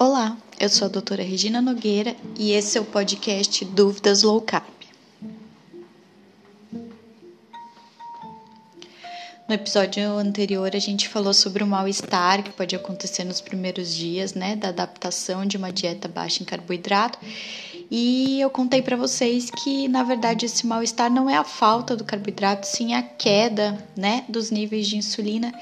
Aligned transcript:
Olá, 0.00 0.36
eu 0.60 0.68
sou 0.68 0.86
a 0.86 0.88
doutora 0.88 1.24
Regina 1.24 1.60
Nogueira 1.60 2.14
e 2.38 2.52
esse 2.52 2.78
é 2.78 2.80
o 2.80 2.84
podcast 2.84 3.64
Dúvidas 3.64 4.22
Low 4.22 4.40
Carb. 4.40 4.62
No 9.48 9.54
episódio 9.54 10.08
anterior, 10.16 10.70
a 10.72 10.78
gente 10.78 11.08
falou 11.08 11.34
sobre 11.34 11.64
o 11.64 11.66
mal-estar 11.66 12.44
que 12.44 12.52
pode 12.52 12.76
acontecer 12.76 13.24
nos 13.24 13.40
primeiros 13.40 13.92
dias, 13.92 14.34
né, 14.34 14.54
da 14.54 14.68
adaptação 14.68 15.44
de 15.44 15.56
uma 15.56 15.72
dieta 15.72 16.06
baixa 16.06 16.44
em 16.44 16.46
carboidrato. 16.46 17.18
E 17.90 18.40
eu 18.40 18.50
contei 18.50 18.80
para 18.80 18.96
vocês 18.96 19.50
que, 19.50 19.88
na 19.88 20.04
verdade, 20.04 20.46
esse 20.46 20.64
mal-estar 20.64 21.10
não 21.10 21.28
é 21.28 21.36
a 21.36 21.42
falta 21.42 21.96
do 21.96 22.04
carboidrato, 22.04 22.68
sim 22.68 22.94
a 22.94 23.02
queda, 23.02 23.76
né, 23.96 24.24
dos 24.28 24.52
níveis 24.52 24.86
de 24.86 24.96
insulina 24.96 25.52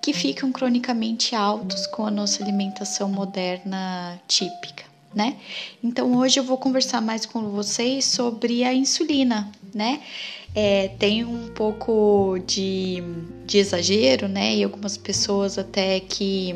que 0.00 0.12
ficam 0.12 0.52
cronicamente 0.52 1.34
altos 1.34 1.86
com 1.86 2.06
a 2.06 2.10
nossa 2.10 2.42
alimentação 2.42 3.08
moderna 3.08 4.20
típica, 4.26 4.84
né? 5.14 5.36
Então 5.82 6.16
hoje 6.16 6.38
eu 6.38 6.44
vou 6.44 6.56
conversar 6.56 7.00
mais 7.00 7.26
com 7.26 7.50
vocês 7.50 8.04
sobre 8.04 8.64
a 8.64 8.72
insulina, 8.72 9.50
né? 9.74 10.00
É, 10.54 10.88
tem 10.98 11.24
um 11.24 11.48
pouco 11.48 12.38
de, 12.46 13.02
de 13.46 13.58
exagero, 13.58 14.28
né? 14.28 14.56
E 14.56 14.64
algumas 14.64 14.96
pessoas 14.96 15.58
até 15.58 16.00
que 16.00 16.54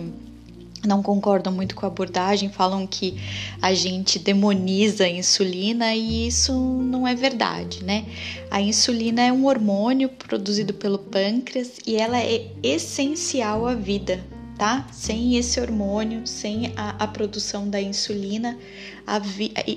não 0.86 1.02
concordam 1.02 1.52
muito 1.52 1.74
com 1.74 1.86
a 1.86 1.88
abordagem, 1.88 2.50
falam 2.50 2.86
que 2.86 3.20
a 3.60 3.72
gente 3.72 4.18
demoniza 4.18 5.05
a 5.05 5.08
insulina 5.08 5.95
e 5.95 6.27
isso 6.27 6.52
não 6.52 7.06
é 7.06 7.14
verdade, 7.14 7.84
né? 7.84 8.05
A 8.50 8.60
insulina 8.60 9.22
é 9.22 9.32
um 9.32 9.46
hormônio 9.46 10.08
produzido 10.08 10.74
pelo 10.74 10.98
pâncreas 10.98 11.78
e 11.86 11.96
ela 11.96 12.18
é 12.18 12.50
essencial 12.62 13.66
à 13.66 13.74
vida, 13.74 14.24
tá? 14.58 14.86
Sem 14.92 15.36
esse 15.36 15.60
hormônio, 15.60 16.27
sem 16.27 16.72
a, 16.77 16.96
a 16.98 17.06
produção 17.06 17.69
da 17.69 17.80
insulina, 17.80 18.58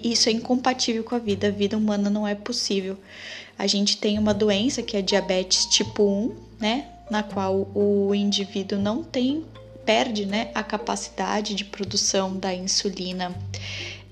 isso 0.03 0.29
é 0.29 0.31
incompatível 0.31 1.03
com 1.03 1.15
a 1.15 1.19
vida. 1.19 1.47
A 1.47 1.51
vida 1.51 1.77
humana 1.77 2.09
não 2.09 2.27
é 2.27 2.33
possível. 2.33 2.97
A 3.57 3.67
gente 3.67 3.97
tem 3.97 4.17
uma 4.17 4.33
doença 4.33 4.81
que 4.81 4.97
é 4.97 5.01
diabetes 5.01 5.65
tipo 5.67 6.03
1, 6.03 6.35
né? 6.59 6.87
Na 7.09 7.21
qual 7.21 7.69
o 7.75 8.15
indivíduo 8.15 8.79
não 8.79 9.03
tem 9.03 9.45
perde 9.85 10.25
né, 10.25 10.51
a 10.53 10.63
capacidade 10.63 11.53
de 11.53 11.63
produção 11.63 12.35
da 12.35 12.53
insulina 12.53 13.35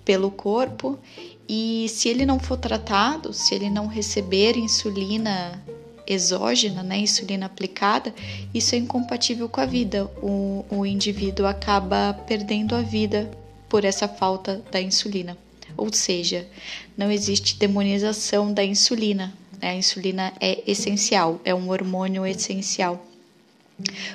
pelo 0.05 0.29
corpo 0.29 0.99
e 1.47 1.87
se 1.89 2.09
ele 2.09 2.25
não 2.25 2.39
for 2.39 2.57
tratado, 2.57 3.33
se 3.33 3.53
ele 3.53 3.69
não 3.69 3.87
receber 3.87 4.57
insulina 4.57 5.61
exógena, 6.05 6.83
né, 6.83 6.97
insulina 6.97 7.45
aplicada, 7.45 8.13
isso 8.53 8.75
é 8.75 8.77
incompatível 8.77 9.47
com 9.47 9.61
a 9.61 9.65
vida. 9.65 10.05
O, 10.21 10.65
o 10.69 10.85
indivíduo 10.85 11.45
acaba 11.45 12.13
perdendo 12.27 12.75
a 12.75 12.81
vida 12.81 13.29
por 13.69 13.85
essa 13.85 14.07
falta 14.07 14.61
da 14.71 14.81
insulina. 14.81 15.37
Ou 15.75 15.91
seja, 15.91 16.47
não 16.95 17.09
existe 17.09 17.57
demonização 17.57 18.53
da 18.53 18.63
insulina. 18.63 19.33
Né? 19.61 19.69
A 19.69 19.75
insulina 19.75 20.33
é 20.39 20.63
essencial, 20.69 21.41
é 21.43 21.53
um 21.55 21.69
hormônio 21.69 22.25
essencial. 22.25 23.03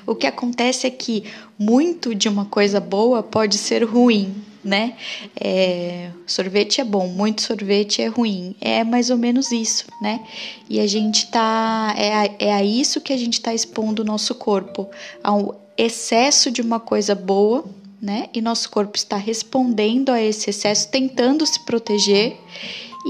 O 0.06 0.14
que 0.14 0.26
acontece 0.26 0.86
é 0.86 0.90
que 0.90 1.24
muito 1.58 2.14
de 2.14 2.28
uma 2.28 2.44
coisa 2.44 2.80
boa 2.80 3.22
pode 3.22 3.58
ser 3.58 3.82
ruim, 3.84 4.34
né? 4.64 4.96
É, 5.38 6.10
sorvete 6.26 6.80
é 6.80 6.84
bom, 6.84 7.08
muito 7.08 7.42
sorvete 7.42 8.02
é 8.02 8.06
ruim. 8.06 8.54
É 8.60 8.84
mais 8.84 9.10
ou 9.10 9.16
menos 9.16 9.50
isso, 9.50 9.86
né? 10.00 10.20
E 10.68 10.80
a 10.80 10.86
gente 10.86 11.30
tá. 11.30 11.94
É 11.96 12.14
a, 12.14 12.30
é 12.38 12.52
a 12.52 12.64
isso 12.64 13.00
que 13.00 13.12
a 13.12 13.16
gente 13.16 13.34
está 13.34 13.52
expondo 13.52 14.02
o 14.02 14.04
nosso 14.04 14.34
corpo, 14.34 14.88
ao 15.22 15.60
excesso 15.76 16.50
de 16.50 16.60
uma 16.60 16.80
coisa 16.80 17.14
boa, 17.14 17.64
né? 18.00 18.28
E 18.32 18.40
nosso 18.40 18.70
corpo 18.70 18.96
está 18.96 19.16
respondendo 19.16 20.10
a 20.10 20.20
esse 20.22 20.50
excesso, 20.50 20.88
tentando 20.88 21.44
se 21.46 21.64
proteger 21.64 22.36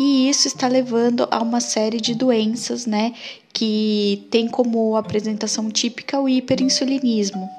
e 0.01 0.29
isso 0.29 0.47
está 0.47 0.69
levando 0.69 1.27
a 1.29 1.43
uma 1.43 1.61
série 1.61 2.01
de 2.01 2.15
doenças, 2.15 2.87
né, 2.87 3.13
que 3.53 4.29
tem 4.31 4.47
como 4.47 4.95
apresentação 4.95 5.69
típica 5.69 6.21
o 6.21 6.29
hiperinsulinismo, 6.29 7.51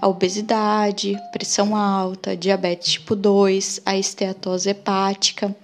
a 0.00 0.08
obesidade, 0.08 1.16
pressão 1.32 1.76
alta, 1.76 2.36
diabetes 2.36 2.92
tipo 2.92 3.14
2, 3.14 3.80
a 3.84 3.96
esteatose 3.96 4.70
hepática, 4.70 5.54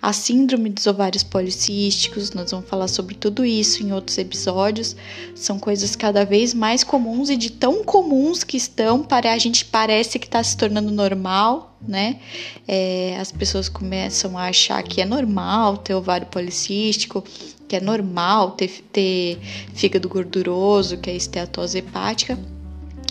a 0.00 0.12
síndrome 0.12 0.70
dos 0.70 0.86
ovários 0.86 1.22
policísticos. 1.22 2.32
Nós 2.32 2.50
vamos 2.50 2.68
falar 2.68 2.88
sobre 2.88 3.14
tudo 3.14 3.44
isso 3.44 3.82
em 3.82 3.92
outros 3.92 4.18
episódios. 4.18 4.96
São 5.34 5.58
coisas 5.58 5.96
cada 5.96 6.24
vez 6.24 6.54
mais 6.54 6.84
comuns 6.84 7.30
e 7.30 7.36
de 7.36 7.50
tão 7.50 7.84
comuns 7.84 8.44
que 8.44 8.56
estão, 8.56 9.02
para 9.02 9.32
a 9.32 9.38
gente 9.38 9.64
parece 9.64 10.18
que 10.18 10.26
está 10.26 10.42
se 10.42 10.56
tornando 10.56 10.90
normal, 10.90 11.76
né? 11.86 12.20
É, 12.66 13.16
as 13.20 13.30
pessoas 13.30 13.68
começam 13.68 14.36
a 14.36 14.48
achar 14.48 14.82
que 14.82 15.00
é 15.00 15.04
normal 15.04 15.76
ter 15.76 15.94
ovário 15.94 16.26
policístico, 16.26 17.22
que 17.68 17.76
é 17.76 17.80
normal 17.80 18.52
ter, 18.52 18.84
ter 18.92 19.38
fígado 19.74 20.08
gorduroso, 20.08 20.98
que 20.98 21.10
é 21.10 21.16
esteatose 21.16 21.78
hepática. 21.78 22.38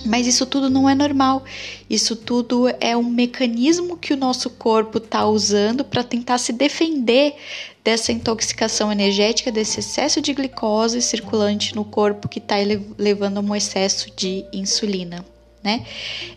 Mas 0.05 0.27
isso 0.27 0.45
tudo 0.45 0.69
não 0.69 0.89
é 0.89 0.95
normal. 0.95 1.43
Isso 1.89 2.15
tudo 2.15 2.67
é 2.79 2.95
um 2.95 3.03
mecanismo 3.03 3.97
que 3.97 4.13
o 4.13 4.17
nosso 4.17 4.49
corpo 4.49 4.97
está 4.97 5.25
usando 5.25 5.83
para 5.83 6.03
tentar 6.03 6.37
se 6.37 6.53
defender 6.53 7.35
dessa 7.83 8.11
intoxicação 8.11 8.91
energética, 8.91 9.51
desse 9.51 9.79
excesso 9.79 10.21
de 10.21 10.33
glicose 10.33 11.01
circulante 11.01 11.75
no 11.75 11.85
corpo 11.85 12.27
que 12.27 12.39
está 12.39 12.55
levando 12.97 13.37
a 13.37 13.41
um 13.41 13.55
excesso 13.55 14.09
de 14.15 14.45
insulina 14.51 15.25
né? 15.65 15.83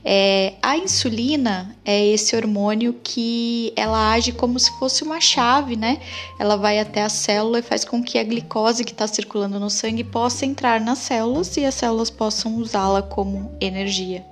É, 0.03 0.55
a 0.63 0.79
insulina 0.79 1.77
é 1.85 2.07
esse 2.07 2.35
hormônio 2.35 2.97
que 3.05 3.75
ela 3.77 4.11
age 4.13 4.33
como 4.33 4.59
se 4.59 4.71
fosse 4.79 5.05
uma 5.05 5.21
chave, 5.21 5.77
né? 5.77 6.01
Ela 6.41 6.57
vai 6.57 6.79
até 6.79 7.03
a 7.03 7.11
célula 7.11 7.59
e 7.59 7.63
faz 7.63 7.85
com 7.85 8.03
que 8.03 8.19
a 8.19 8.25
glicose 8.25 8.85
que 8.85 8.93
está 8.93 9.07
circulando 9.07 9.61
no 9.61 9.69
sangue 9.69 10.03
possa 10.03 10.47
entrar 10.47 10.81
nas 10.81 11.01
células 11.01 11.55
e 11.59 11.67
as 11.67 11.75
células 11.75 12.09
possam 12.09 12.57
usá-la 12.57 13.03
como 13.03 13.55
energia. 13.61 14.25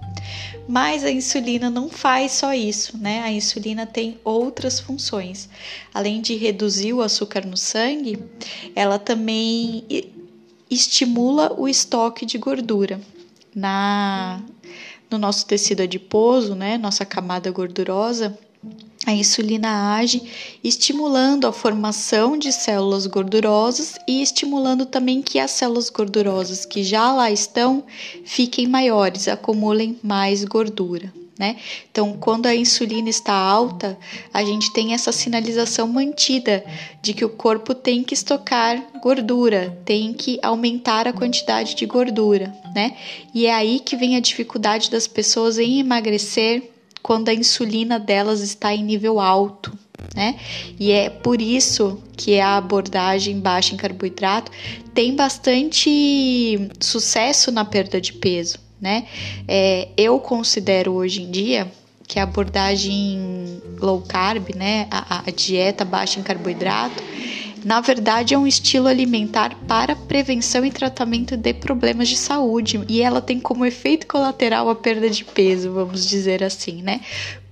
Mas 0.67 1.05
a 1.05 1.11
insulina 1.11 1.69
não 1.69 1.91
faz 1.91 2.33
só 2.33 2.55
isso, 2.55 2.97
né? 2.97 3.21
A 3.21 3.31
insulina 3.31 3.87
tem 3.87 4.19
outras 4.25 4.81
funções. 4.81 5.49
Além 5.93 6.23
de 6.23 6.35
reduzir 6.37 6.95
o 6.95 7.03
açúcar 7.03 7.47
no 7.47 7.57
sangue, 7.57 8.19
ela 8.75 8.99
também 8.99 9.85
estimula 10.71 11.55
o 11.57 11.69
estoque 11.69 12.25
de 12.25 12.39
gordura. 12.39 12.99
Na 13.55 14.43
no 15.11 15.19
nosso 15.19 15.47
tecido 15.47 15.83
adiposo, 15.83 16.55
né, 16.55 16.77
nossa 16.79 17.05
camada 17.05 17.51
gordurosa, 17.51 18.37
a 19.07 19.13
insulina 19.13 19.95
age 19.97 20.23
estimulando 20.65 21.47
a 21.47 21.53
formação 21.53 22.37
de 22.37 22.53
células 22.53 23.07
gordurosas 23.07 23.95
e 24.09 24.21
estimulando 24.21 24.85
também 24.85 25.23
que 25.23 25.39
as 25.39 25.53
células 25.53 25.91
gordurosas 25.91 26.67
que 26.67 26.83
já 26.83 27.13
lá 27.13 27.31
estão 27.31 27.85
fiquem 28.25 28.67
maiores, 28.67 29.29
acumulem 29.29 29.97
mais 30.03 30.45
gordura 30.45 31.13
né? 31.39 31.57
Então, 31.91 32.15
quando 32.15 32.47
a 32.47 32.55
insulina 32.55 33.11
está 33.11 33.35
alta, 33.35 33.99
a 34.33 34.43
gente 34.43 34.73
tem 34.73 34.95
essa 34.95 35.13
sinalização 35.13 35.87
mantida 35.87 36.65
de 37.03 37.13
que 37.13 37.25
o 37.25 37.29
corpo 37.29 37.75
tem 37.75 38.03
que 38.03 38.15
estocar 38.15 38.83
gordura, 39.03 39.79
tem 39.85 40.15
que 40.15 40.39
aumentar 40.43 41.07
a 41.07 41.13
quantidade 41.13 41.75
de 41.75 41.85
gordura, 41.85 42.55
né? 42.75 42.97
E 43.35 43.47
é 43.47 43.55
aí 43.55 43.81
que 43.81 43.97
vem 43.97 44.17
a 44.17 44.21
dificuldade 44.21 44.91
das 44.91 45.07
pessoas 45.07 45.59
em 45.59 45.81
emagrecer 45.81 46.71
quando 47.03 47.29
a 47.29 47.35
insulina 47.35 48.01
delas 48.01 48.41
está 48.41 48.75
em 48.75 48.83
nível 48.83 49.21
alto, 49.21 49.77
né? 50.15 50.37
E 50.81 50.91
é 50.91 51.11
por 51.11 51.43
isso 51.43 52.03
que 52.17 52.41
a 52.41 52.57
abordagem 52.57 53.39
baixa 53.39 53.75
em 53.75 53.77
carboidrato 53.77 54.51
tem 54.95 55.15
bastante 55.15 56.71
sucesso 56.81 57.53
na 57.53 57.65
perda 57.65 58.01
de 58.01 58.15
peso 58.15 58.66
né? 58.81 59.07
É, 59.47 59.89
eu 59.97 60.19
considero 60.19 60.93
hoje 60.93 61.23
em 61.23 61.31
dia 61.31 61.71
que 62.07 62.19
a 62.19 62.23
abordagem 62.23 63.61
low 63.81 64.01
carb, 64.01 64.55
né, 64.55 64.87
a, 64.91 65.25
a 65.27 65.31
dieta 65.31 65.85
baixa 65.85 66.21
em 66.21 66.23
carboidrato, 66.23 67.03
na 67.65 67.81
verdade 67.81 68.33
é 68.33 68.39
um 68.39 68.47
estilo 68.47 68.87
alimentar 68.87 69.57
para 69.67 69.97
prevenção 69.97 70.65
e 70.65 70.71
tratamento 70.71 71.37
de 71.37 71.53
problemas 71.53 72.09
de 72.09 72.17
saúde 72.17 72.81
e 72.89 73.03
ela 73.03 73.21
tem 73.21 73.41
como 73.41 73.65
efeito 73.65 74.07
colateral 74.07 74.69
a 74.69 74.75
perda 74.75 75.11
de 75.11 75.25
peso, 75.25 75.73
vamos 75.73 76.07
dizer 76.07 76.45
assim, 76.45 76.81
né? 76.81 77.01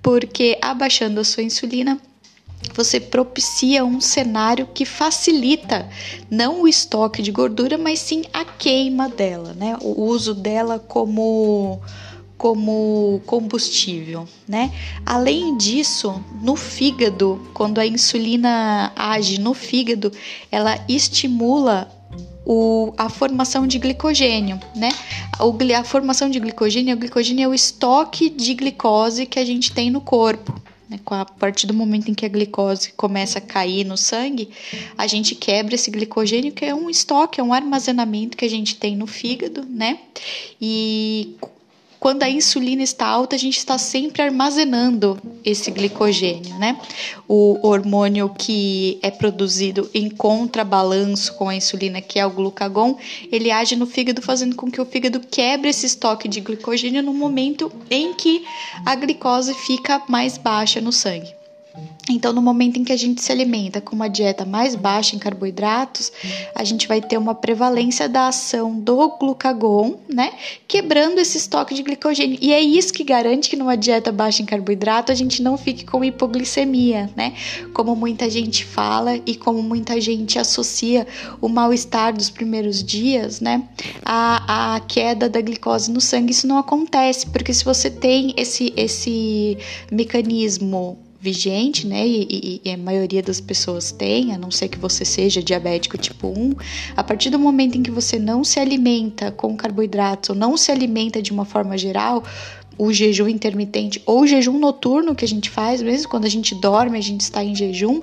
Porque 0.00 0.56
abaixando 0.62 1.18
a 1.18 1.24
sua 1.24 1.42
insulina, 1.42 1.98
você 2.72 2.98
propicia 2.98 3.84
um 3.84 4.00
cenário 4.00 4.68
que 4.72 4.84
facilita 4.84 5.88
não 6.30 6.62
o 6.62 6.68
estoque 6.68 7.22
de 7.22 7.30
gordura, 7.30 7.76
mas 7.76 7.98
sim 7.98 8.24
a 8.32 8.44
queima 8.44 9.08
dela, 9.08 9.54
né? 9.54 9.76
O 9.80 10.02
uso 10.02 10.34
dela 10.34 10.78
como 10.78 11.80
como 12.36 13.22
combustível, 13.26 14.28
né? 14.46 14.72
Além 15.06 15.56
disso, 15.56 16.22
no 16.42 16.56
fígado, 16.56 17.40
quando 17.54 17.78
a 17.78 17.86
insulina 17.86 18.92
age 18.96 19.40
no 19.40 19.54
fígado, 19.54 20.12
ela 20.50 20.78
estimula 20.88 21.90
o, 22.44 22.92
a 22.98 23.08
formação 23.08 23.66
de 23.66 23.78
glicogênio, 23.78 24.60
né? 24.74 24.90
O, 25.40 25.56
a 25.74 25.84
formação 25.84 26.28
de 26.28 26.38
glicogênio, 26.38 26.94
o 26.94 26.98
glicogênio 26.98 27.44
é 27.44 27.48
o 27.48 27.54
estoque 27.54 28.28
de 28.28 28.52
glicose 28.54 29.26
que 29.26 29.38
a 29.38 29.44
gente 29.44 29.72
tem 29.72 29.90
no 29.90 30.00
corpo. 30.00 30.60
Né? 30.88 31.00
A 31.06 31.24
partir 31.24 31.66
do 31.66 31.74
momento 31.74 32.10
em 32.10 32.14
que 32.14 32.26
a 32.26 32.28
glicose 32.28 32.92
começa 32.92 33.38
a 33.38 33.42
cair 33.42 33.84
no 33.84 33.96
sangue, 33.96 34.50
a 34.96 35.06
gente 35.06 35.34
quebra 35.34 35.74
esse 35.74 35.90
glicogênio, 35.90 36.52
que 36.52 36.64
é 36.64 36.74
um 36.74 36.90
estoque, 36.90 37.40
é 37.40 37.42
um 37.44 37.52
armazenamento 37.52 38.36
que 38.36 38.44
a 38.44 38.50
gente 38.50 38.76
tem 38.76 38.96
no 38.96 39.06
fígado, 39.06 39.64
né? 39.64 39.98
E 40.60 41.36
quando 42.04 42.22
a 42.22 42.28
insulina 42.28 42.82
está 42.82 43.06
alta, 43.06 43.34
a 43.34 43.38
gente 43.38 43.56
está 43.56 43.78
sempre 43.78 44.20
armazenando 44.20 45.18
esse 45.42 45.70
glicogênio, 45.70 46.54
né? 46.58 46.78
O 47.26 47.66
hormônio 47.66 48.28
que 48.28 48.98
é 49.00 49.10
produzido 49.10 49.90
em 49.94 50.10
contrabalanço 50.10 51.32
com 51.32 51.48
a 51.48 51.56
insulina, 51.56 52.02
que 52.02 52.18
é 52.18 52.26
o 52.26 52.30
glucagon, 52.30 52.98
ele 53.32 53.50
age 53.50 53.74
no 53.74 53.86
fígado, 53.86 54.20
fazendo 54.20 54.54
com 54.54 54.70
que 54.70 54.82
o 54.82 54.84
fígado 54.84 55.18
quebre 55.18 55.70
esse 55.70 55.86
estoque 55.86 56.28
de 56.28 56.42
glicogênio 56.42 57.02
no 57.02 57.14
momento 57.14 57.72
em 57.90 58.12
que 58.12 58.44
a 58.84 58.94
glicose 58.94 59.54
fica 59.54 60.02
mais 60.06 60.36
baixa 60.36 60.82
no 60.82 60.92
sangue. 60.92 61.43
Então, 62.08 62.32
no 62.34 62.42
momento 62.42 62.78
em 62.78 62.84
que 62.84 62.92
a 62.92 62.96
gente 62.96 63.22
se 63.22 63.32
alimenta 63.32 63.80
com 63.80 63.96
uma 63.96 64.08
dieta 64.08 64.44
mais 64.44 64.74
baixa 64.74 65.16
em 65.16 65.18
carboidratos, 65.18 66.12
a 66.54 66.62
gente 66.62 66.86
vai 66.86 67.00
ter 67.00 67.16
uma 67.16 67.34
prevalência 67.34 68.08
da 68.08 68.28
ação 68.28 68.78
do 68.78 69.16
glucagon, 69.18 69.96
né? 70.08 70.32
Quebrando 70.68 71.18
esse 71.18 71.38
estoque 71.38 71.74
de 71.74 71.82
glicogênio. 71.82 72.38
E 72.42 72.52
é 72.52 72.60
isso 72.60 72.92
que 72.92 73.04
garante 73.04 73.48
que 73.48 73.56
numa 73.56 73.76
dieta 73.76 74.12
baixa 74.12 74.42
em 74.42 74.46
carboidrato 74.46 75.10
a 75.10 75.14
gente 75.14 75.42
não 75.42 75.56
fique 75.56 75.84
com 75.84 76.04
hipoglicemia, 76.04 77.10
né? 77.16 77.34
Como 77.72 77.96
muita 77.96 78.28
gente 78.28 78.64
fala 78.64 79.18
e 79.24 79.34
como 79.34 79.62
muita 79.62 79.98
gente 79.98 80.38
associa 80.38 81.06
o 81.40 81.48
mal-estar 81.48 82.12
dos 82.14 82.28
primeiros 82.28 82.84
dias, 82.84 83.40
né? 83.40 83.66
A, 84.04 84.74
a 84.74 84.80
queda 84.80 85.28
da 85.28 85.40
glicose 85.40 85.90
no 85.90 86.02
sangue. 86.02 86.32
Isso 86.32 86.46
não 86.46 86.58
acontece, 86.58 87.26
porque 87.28 87.54
se 87.54 87.64
você 87.64 87.90
tem 87.90 88.34
esse, 88.36 88.74
esse 88.76 89.56
mecanismo 89.90 90.98
vigente, 91.24 91.86
né? 91.86 92.06
E, 92.06 92.28
e, 92.30 92.60
e, 92.66 92.70
a 92.70 92.76
maioria 92.76 93.22
das 93.22 93.40
pessoas 93.40 93.90
tem, 93.90 94.34
a 94.34 94.38
não 94.38 94.50
ser 94.50 94.68
que 94.68 94.78
você 94.78 95.06
seja 95.06 95.42
diabético 95.42 95.96
tipo 95.96 96.28
1, 96.28 96.54
a 96.94 97.02
partir 97.02 97.30
do 97.30 97.38
momento 97.38 97.78
em 97.78 97.82
que 97.82 97.90
você 97.90 98.18
não 98.18 98.44
se 98.44 98.60
alimenta 98.60 99.32
com 99.32 99.56
carboidratos 99.56 100.30
ou 100.30 100.36
não 100.36 100.54
se 100.54 100.70
alimenta 100.70 101.22
de 101.22 101.32
uma 101.32 101.46
forma 101.46 101.78
geral, 101.78 102.22
o 102.76 102.92
jejum 102.92 103.28
intermitente 103.28 104.02
ou 104.04 104.22
o 104.22 104.26
jejum 104.26 104.58
noturno 104.58 105.14
que 105.14 105.24
a 105.24 105.28
gente 105.28 105.48
faz, 105.48 105.80
mesmo 105.80 106.10
quando 106.10 106.26
a 106.26 106.28
gente 106.28 106.54
dorme, 106.54 106.98
a 106.98 107.00
gente 107.00 107.22
está 107.22 107.42
em 107.42 107.54
jejum, 107.54 108.02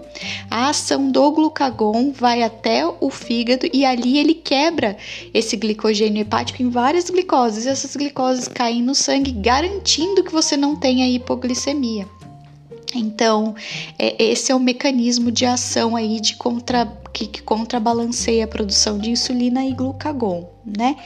a 0.49 0.69
ação 0.69 1.11
do 1.11 1.31
glucagon 1.31 2.11
vai 2.11 2.41
até 2.41 2.87
o 2.87 3.09
fígado 3.11 3.67
e 3.71 3.85
ali 3.85 4.17
ele 4.17 4.33
quebra 4.33 4.97
esse 5.31 5.55
glicogênio 5.57 6.21
hepático 6.21 6.63
em 6.63 6.69
várias 6.69 7.07
glicoses. 7.09 7.65
E 7.65 7.69
essas 7.69 7.95
glicoses 7.95 8.47
caem 8.47 8.81
no 8.81 8.95
sangue, 8.95 9.31
garantindo 9.31 10.23
que 10.23 10.31
você 10.31 10.57
não 10.57 10.75
tenha 10.75 11.07
hipoglicemia. 11.07 12.07
Então, 12.93 13.55
é, 13.97 14.21
esse 14.23 14.51
é 14.51 14.55
o 14.55 14.59
mecanismo 14.59 15.31
de 15.31 15.45
ação 15.45 15.95
aí 15.95 16.19
de 16.19 16.35
contra, 16.35 16.85
que, 17.13 17.27
que 17.27 17.41
contrabalanceia 17.41 18.45
a 18.45 18.47
produção 18.47 18.97
de 18.97 19.11
insulina 19.11 19.65
e 19.65 19.73
glucagon, 19.73 20.49
né? 20.65 20.97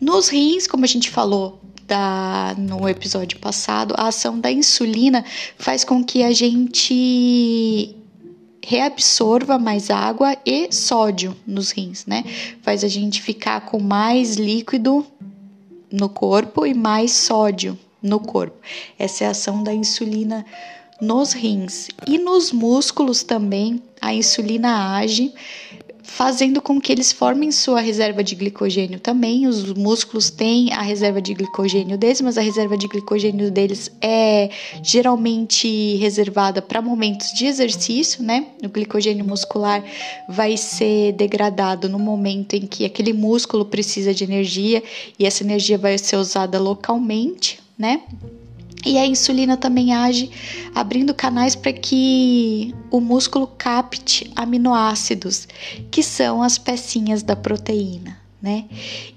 Nos 0.00 0.28
rins, 0.28 0.66
como 0.66 0.84
a 0.84 0.88
gente 0.88 1.10
falou 1.10 1.60
da, 1.86 2.54
no 2.56 2.88
episódio 2.88 3.38
passado, 3.38 3.94
a 3.96 4.08
ação 4.08 4.38
da 4.38 4.50
insulina 4.50 5.24
faz 5.58 5.84
com 5.84 6.04
que 6.04 6.22
a 6.22 6.32
gente 6.32 7.96
reabsorva 8.64 9.58
mais 9.58 9.90
água 9.90 10.36
e 10.46 10.72
sódio 10.72 11.36
nos 11.46 11.70
rins, 11.70 12.06
né? 12.06 12.24
Faz 12.62 12.84
a 12.84 12.88
gente 12.88 13.20
ficar 13.20 13.62
com 13.62 13.80
mais 13.80 14.36
líquido 14.36 15.04
no 15.90 16.08
corpo 16.08 16.66
e 16.66 16.74
mais 16.74 17.12
sódio 17.12 17.76
no 18.02 18.20
corpo. 18.20 18.56
Essa 18.98 19.24
é 19.24 19.26
a 19.26 19.30
ação 19.30 19.62
da 19.62 19.74
insulina 19.74 20.44
nos 21.00 21.32
rins 21.32 21.88
e 22.06 22.18
nos 22.18 22.52
músculos 22.52 23.22
também 23.22 23.82
a 24.00 24.14
insulina 24.14 24.96
age 24.96 25.32
fazendo 26.10 26.60
com 26.60 26.80
que 26.80 26.90
eles 26.90 27.12
formem 27.12 27.52
sua 27.52 27.80
reserva 27.80 28.22
de 28.22 28.34
glicogênio 28.34 28.98
também. 28.98 29.46
Os 29.46 29.72
músculos 29.72 30.28
têm 30.28 30.72
a 30.72 30.82
reserva 30.82 31.22
de 31.22 31.32
glicogênio 31.32 31.96
deles, 31.96 32.20
mas 32.20 32.36
a 32.36 32.40
reserva 32.40 32.76
de 32.76 32.88
glicogênio 32.88 33.48
deles 33.50 33.90
é 34.02 34.50
geralmente 34.82 35.96
reservada 35.96 36.60
para 36.60 36.82
momentos 36.82 37.32
de 37.32 37.46
exercício, 37.46 38.24
né? 38.24 38.48
O 38.62 38.68
glicogênio 38.68 39.24
muscular 39.24 39.84
vai 40.28 40.56
ser 40.56 41.12
degradado 41.12 41.88
no 41.88 41.98
momento 41.98 42.54
em 42.54 42.66
que 42.66 42.84
aquele 42.84 43.12
músculo 43.12 43.64
precisa 43.64 44.12
de 44.12 44.24
energia 44.24 44.82
e 45.16 45.24
essa 45.24 45.44
energia 45.44 45.78
vai 45.78 45.96
ser 45.96 46.16
usada 46.16 46.58
localmente, 46.58 47.60
né? 47.78 48.02
E 48.84 48.96
a 48.96 49.06
insulina 49.06 49.56
também 49.56 49.92
age 49.92 50.30
abrindo 50.74 51.12
canais 51.12 51.54
para 51.54 51.72
que 51.72 52.74
o 52.90 53.00
músculo 53.00 53.46
capte 53.46 54.30
aminoácidos, 54.34 55.46
que 55.90 56.02
são 56.02 56.42
as 56.42 56.56
pecinhas 56.56 57.22
da 57.22 57.36
proteína, 57.36 58.18
né? 58.40 58.64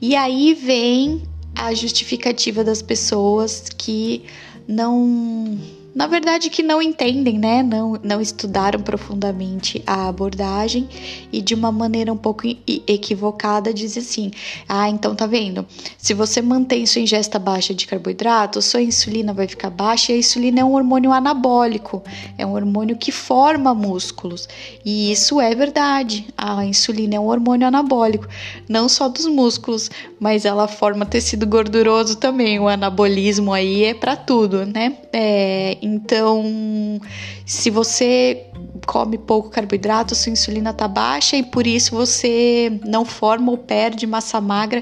E 0.01 0.15
aí 0.15 0.53
vem 0.53 1.23
a 1.55 1.73
justificativa 1.73 2.63
das 2.63 2.81
pessoas 2.81 3.69
que 3.77 4.23
não 4.67 5.57
na 5.95 6.07
verdade 6.07 6.49
que 6.49 6.63
não 6.63 6.81
entendem, 6.81 7.37
né? 7.37 7.61
Não, 7.61 7.99
não 8.03 8.19
estudaram 8.19 8.81
profundamente 8.81 9.83
a 9.85 10.07
abordagem 10.07 10.89
e 11.31 11.41
de 11.41 11.53
uma 11.53 11.71
maneira 11.71 12.11
um 12.11 12.17
pouco 12.17 12.47
equivocada 12.87 13.73
dizem 13.73 14.01
assim: 14.01 14.31
"Ah, 14.67 14.89
então 14.89 15.15
tá 15.15 15.27
vendo? 15.27 15.65
Se 15.97 16.13
você 16.13 16.41
mantém 16.41 16.85
sua 16.85 17.01
ingesta 17.01 17.37
baixa 17.37 17.73
de 17.73 17.85
carboidrato, 17.85 18.61
sua 18.61 18.81
insulina 18.81 19.33
vai 19.33 19.47
ficar 19.47 19.69
baixa 19.69 20.11
e 20.11 20.15
a 20.15 20.17
insulina 20.17 20.61
é 20.61 20.63
um 20.63 20.73
hormônio 20.73 21.11
anabólico, 21.11 22.01
é 22.37 22.45
um 22.45 22.53
hormônio 22.53 22.97
que 22.97 23.11
forma 23.11 23.73
músculos. 23.73 24.47
E 24.83 25.11
isso 25.11 25.39
é 25.39 25.53
verdade. 25.53 26.25
A 26.37 26.65
insulina 26.65 27.15
é 27.15 27.19
um 27.19 27.27
hormônio 27.27 27.67
anabólico, 27.67 28.27
não 28.67 28.89
só 28.89 29.07
dos 29.07 29.27
músculos, 29.27 29.91
mas 30.19 30.45
ela 30.45 30.67
forma 30.67 31.05
tecido 31.05 31.45
gorduroso 31.45 32.15
também. 32.15 32.59
O 32.59 32.67
anabolismo 32.67 33.53
aí 33.53 33.83
é 33.83 33.93
para 33.93 34.15
tudo, 34.15 34.65
né? 34.65 34.97
É, 35.11 35.77
então, 35.85 37.01
se 37.45 37.69
você 37.69 38.47
come 38.87 39.17
pouco 39.17 39.49
carboidrato, 39.49 40.15
sua 40.15 40.31
insulina 40.31 40.69
está 40.69 40.87
baixa 40.87 41.35
e 41.35 41.43
por 41.43 41.67
isso 41.67 41.91
você 41.91 42.79
não 42.85 43.03
forma 43.03 43.51
ou 43.51 43.57
perde 43.57 44.07
massa 44.07 44.39
magra. 44.39 44.81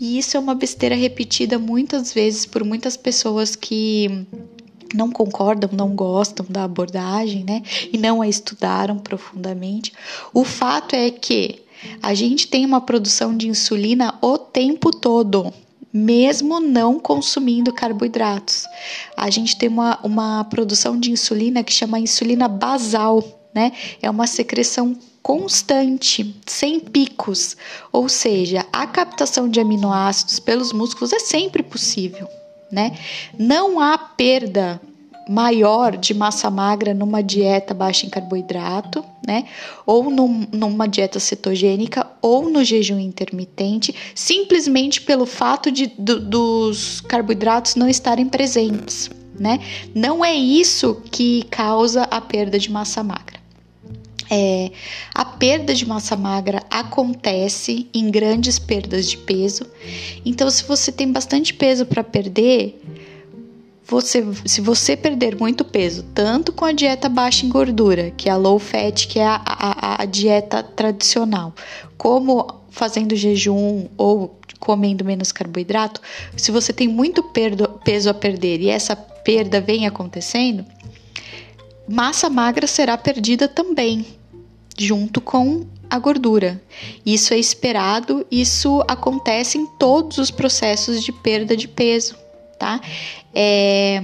E 0.00 0.18
isso 0.18 0.36
é 0.36 0.40
uma 0.40 0.54
besteira 0.54 0.96
repetida 0.96 1.56
muitas 1.56 2.12
vezes 2.12 2.46
por 2.46 2.64
muitas 2.64 2.96
pessoas 2.96 3.54
que 3.54 4.26
não 4.92 5.08
concordam, 5.10 5.70
não 5.72 5.94
gostam 5.94 6.44
da 6.48 6.64
abordagem, 6.64 7.44
né? 7.44 7.62
E 7.92 7.96
não 7.96 8.20
a 8.20 8.26
estudaram 8.26 8.98
profundamente. 8.98 9.92
O 10.34 10.42
fato 10.42 10.96
é 10.96 11.12
que 11.12 11.62
a 12.02 12.12
gente 12.12 12.48
tem 12.48 12.66
uma 12.66 12.80
produção 12.80 13.36
de 13.36 13.48
insulina 13.48 14.18
o 14.20 14.36
tempo 14.36 14.90
todo 14.90 15.52
mesmo 15.92 16.60
não 16.60 16.98
consumindo 16.98 17.72
carboidratos. 17.72 18.66
A 19.16 19.28
gente 19.30 19.56
tem 19.56 19.68
uma, 19.68 19.98
uma 20.02 20.44
produção 20.44 20.98
de 20.98 21.10
insulina 21.10 21.64
que 21.64 21.72
chama 21.72 21.98
insulina 21.98 22.48
basal, 22.48 23.22
né? 23.54 23.72
É 24.00 24.08
uma 24.08 24.26
secreção 24.26 24.96
constante, 25.22 26.34
sem 26.46 26.80
picos, 26.80 27.56
ou 27.92 28.08
seja, 28.08 28.66
a 28.72 28.86
captação 28.86 29.48
de 29.48 29.60
aminoácidos 29.60 30.40
pelos 30.40 30.72
músculos 30.72 31.12
é 31.12 31.18
sempre 31.18 31.62
possível, 31.62 32.26
né? 32.70 32.96
Não 33.38 33.78
há 33.78 33.98
perda 33.98 34.80
maior 35.30 35.96
de 35.96 36.12
massa 36.12 36.50
magra 36.50 36.92
numa 36.92 37.22
dieta 37.22 37.72
baixa 37.72 38.04
em 38.04 38.10
carboidrato, 38.10 39.04
né? 39.24 39.44
Ou 39.86 40.10
num, 40.10 40.44
numa 40.50 40.88
dieta 40.88 41.20
cetogênica 41.20 42.04
ou 42.20 42.50
no 42.50 42.64
jejum 42.64 42.98
intermitente, 42.98 43.94
simplesmente 44.12 45.00
pelo 45.02 45.24
fato 45.24 45.70
de 45.70 45.86
do, 45.96 46.18
dos 46.18 47.00
carboidratos 47.02 47.76
não 47.76 47.88
estarem 47.88 48.26
presentes, 48.26 49.08
né? 49.38 49.60
Não 49.94 50.24
é 50.24 50.34
isso 50.34 51.00
que 51.12 51.44
causa 51.44 52.02
a 52.10 52.20
perda 52.20 52.58
de 52.58 52.68
massa 52.68 53.04
magra. 53.04 53.38
É, 54.32 54.72
a 55.14 55.24
perda 55.24 55.72
de 55.74 55.86
massa 55.86 56.16
magra 56.16 56.62
acontece 56.70 57.88
em 57.94 58.10
grandes 58.10 58.58
perdas 58.58 59.08
de 59.08 59.16
peso. 59.16 59.64
Então, 60.24 60.50
se 60.50 60.64
você 60.64 60.90
tem 60.90 61.10
bastante 61.10 61.54
peso 61.54 61.84
para 61.84 62.04
perder, 62.04 62.80
você, 63.90 64.24
se 64.46 64.60
você 64.60 64.96
perder 64.96 65.36
muito 65.36 65.64
peso, 65.64 66.04
tanto 66.14 66.52
com 66.52 66.64
a 66.64 66.70
dieta 66.70 67.08
baixa 67.08 67.44
em 67.44 67.48
gordura, 67.48 68.12
que 68.12 68.28
é 68.28 68.32
a 68.32 68.36
low 68.36 68.58
fat, 68.58 69.08
que 69.08 69.18
é 69.18 69.26
a, 69.26 69.42
a, 69.44 70.02
a 70.02 70.04
dieta 70.04 70.62
tradicional, 70.62 71.52
como 71.98 72.60
fazendo 72.70 73.16
jejum 73.16 73.88
ou 73.96 74.38
comendo 74.60 75.04
menos 75.04 75.32
carboidrato, 75.32 76.00
se 76.36 76.52
você 76.52 76.72
tem 76.72 76.86
muito 76.86 77.20
perdo, 77.22 77.68
peso 77.84 78.08
a 78.08 78.14
perder 78.14 78.60
e 78.60 78.68
essa 78.68 78.94
perda 78.94 79.60
vem 79.60 79.86
acontecendo, 79.86 80.64
massa 81.88 82.30
magra 82.30 82.68
será 82.68 82.96
perdida 82.96 83.48
também, 83.48 84.06
junto 84.78 85.20
com 85.20 85.66
a 85.88 85.98
gordura. 85.98 86.62
Isso 87.04 87.34
é 87.34 87.38
esperado, 87.38 88.24
isso 88.30 88.84
acontece 88.86 89.58
em 89.58 89.66
todos 89.66 90.18
os 90.18 90.30
processos 90.30 91.02
de 91.02 91.10
perda 91.10 91.56
de 91.56 91.66
peso, 91.66 92.14
tá? 92.60 92.78
É, 93.34 94.02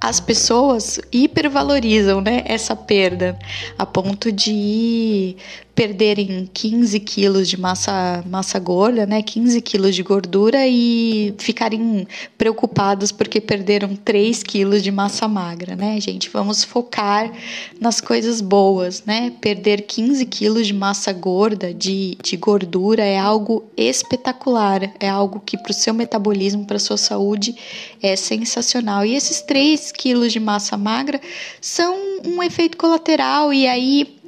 as 0.00 0.18
pessoas 0.20 0.98
hipervalorizam 1.12 2.20
né, 2.22 2.42
essa 2.46 2.74
perda 2.74 3.38
a 3.78 3.84
ponto 3.84 4.32
de 4.32 5.36
perderem 5.78 6.50
15 6.52 6.98
quilos 6.98 7.48
de 7.48 7.56
massa, 7.56 8.24
massa 8.28 8.58
gorda, 8.58 9.06
né, 9.06 9.22
15 9.22 9.60
quilos 9.60 9.94
de 9.94 10.02
gordura 10.02 10.66
e 10.66 11.32
ficarem 11.38 12.04
preocupados 12.36 13.12
porque 13.12 13.40
perderam 13.40 13.94
3 13.94 14.42
quilos 14.42 14.82
de 14.82 14.90
massa 14.90 15.28
magra, 15.28 15.76
né, 15.76 16.00
gente? 16.00 16.28
Vamos 16.30 16.64
focar 16.64 17.32
nas 17.80 18.00
coisas 18.00 18.40
boas, 18.40 19.04
né? 19.06 19.32
Perder 19.40 19.82
15 19.82 20.26
quilos 20.26 20.66
de 20.66 20.74
massa 20.74 21.12
gorda, 21.12 21.72
de, 21.72 22.18
de 22.20 22.36
gordura, 22.36 23.04
é 23.04 23.16
algo 23.16 23.62
espetacular, 23.76 24.92
é 24.98 25.08
algo 25.08 25.38
que 25.38 25.56
para 25.56 25.70
o 25.70 25.74
seu 25.74 25.94
metabolismo, 25.94 26.66
para 26.66 26.80
sua 26.80 26.96
saúde, 26.96 27.54
é 28.02 28.16
sensacional. 28.16 29.04
E 29.04 29.14
esses 29.14 29.42
3 29.42 29.92
quilos 29.92 30.32
de 30.32 30.40
massa 30.40 30.76
magra 30.76 31.20
são 31.60 31.96
um 32.26 32.42
efeito 32.42 32.76
colateral, 32.76 33.52
e 33.52 33.64
aí 33.64 34.18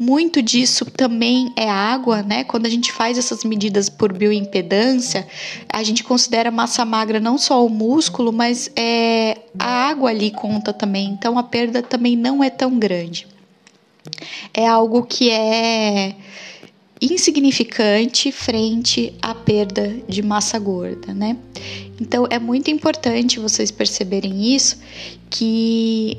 muito 0.00 0.40
disso 0.40 0.86
também 0.86 1.52
é 1.54 1.68
água, 1.68 2.22
né? 2.22 2.42
Quando 2.42 2.64
a 2.64 2.70
gente 2.70 2.90
faz 2.90 3.18
essas 3.18 3.44
medidas 3.44 3.90
por 3.90 4.14
bioimpedância, 4.14 5.28
a 5.70 5.82
gente 5.82 6.02
considera 6.02 6.50
massa 6.50 6.86
magra 6.86 7.20
não 7.20 7.36
só 7.36 7.62
o 7.64 7.68
músculo, 7.68 8.32
mas 8.32 8.70
é, 8.74 9.36
a 9.58 9.90
água 9.90 10.08
ali 10.08 10.30
conta 10.30 10.72
também. 10.72 11.10
Então 11.10 11.38
a 11.38 11.42
perda 11.42 11.82
também 11.82 12.16
não 12.16 12.42
é 12.42 12.48
tão 12.48 12.78
grande. 12.78 13.26
É 14.54 14.66
algo 14.66 15.02
que 15.02 15.30
é 15.30 16.16
insignificante 16.98 18.32
frente 18.32 19.12
à 19.20 19.34
perda 19.34 19.96
de 20.08 20.22
massa 20.22 20.58
gorda, 20.58 21.12
né? 21.12 21.36
Então 22.00 22.26
é 22.30 22.38
muito 22.38 22.70
importante 22.70 23.38
vocês 23.38 23.70
perceberem 23.70 24.54
isso 24.54 24.78
que 25.28 26.16